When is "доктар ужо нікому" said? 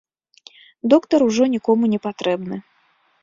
0.93-1.83